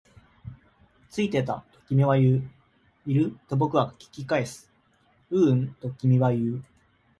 [1.11, 2.49] ついてた、と君は言う。
[3.05, 3.37] いる？
[3.47, 4.73] と僕は聞き返す。
[5.29, 6.65] ううん、と君は言う。